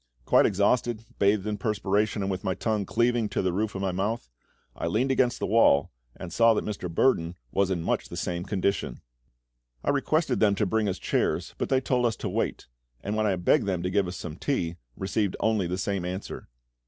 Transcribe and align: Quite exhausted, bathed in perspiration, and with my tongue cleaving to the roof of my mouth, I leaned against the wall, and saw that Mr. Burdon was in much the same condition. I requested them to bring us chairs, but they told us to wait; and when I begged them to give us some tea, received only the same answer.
Quite 0.25 0.47
exhausted, 0.47 1.05
bathed 1.19 1.45
in 1.45 1.59
perspiration, 1.59 2.23
and 2.23 2.31
with 2.31 2.43
my 2.43 2.55
tongue 2.55 2.87
cleaving 2.87 3.29
to 3.29 3.43
the 3.43 3.53
roof 3.53 3.75
of 3.75 3.83
my 3.83 3.91
mouth, 3.91 4.31
I 4.75 4.87
leaned 4.87 5.11
against 5.11 5.37
the 5.37 5.45
wall, 5.45 5.91
and 6.15 6.33
saw 6.33 6.55
that 6.55 6.65
Mr. 6.65 6.89
Burdon 6.89 7.35
was 7.51 7.69
in 7.69 7.83
much 7.83 8.09
the 8.09 8.17
same 8.17 8.43
condition. 8.43 9.01
I 9.83 9.91
requested 9.91 10.39
them 10.39 10.55
to 10.55 10.65
bring 10.65 10.89
us 10.89 10.97
chairs, 10.97 11.53
but 11.59 11.69
they 11.69 11.81
told 11.81 12.07
us 12.07 12.15
to 12.15 12.29
wait; 12.29 12.65
and 13.03 13.15
when 13.15 13.27
I 13.27 13.35
begged 13.35 13.67
them 13.67 13.83
to 13.83 13.91
give 13.91 14.07
us 14.07 14.17
some 14.17 14.37
tea, 14.37 14.77
received 14.97 15.35
only 15.39 15.67
the 15.67 15.77
same 15.77 16.03
answer. 16.03 16.49